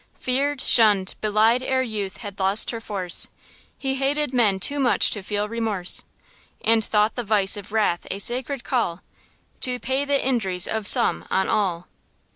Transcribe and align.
Feared, 0.15 0.61
shunned, 0.61 1.13
belied 1.21 1.61
ere 1.61 1.83
youth 1.83 2.17
had 2.17 2.39
lost 2.39 2.71
her 2.71 2.81
force, 2.81 3.27
He 3.77 3.93
hated 3.97 4.33
men 4.33 4.59
too 4.59 4.79
much 4.79 5.11
to 5.11 5.21
feel 5.21 5.47
remorse, 5.47 6.05
And 6.65 6.83
thought 6.83 7.13
the 7.13 7.23
vice 7.23 7.55
of 7.55 7.71
wrath 7.71 8.07
a 8.09 8.17
sacred 8.17 8.63
call, 8.63 9.03
To 9.59 9.77
pay 9.79 10.03
the 10.03 10.19
injuries 10.25 10.67
of 10.67 10.87
some 10.87 11.27
on 11.29 11.47
all. 11.47 11.87